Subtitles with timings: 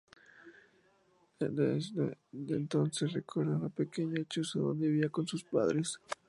[1.39, 1.79] De
[2.49, 5.99] entonces recuerda una pequeña choza donde vivía con sus padres.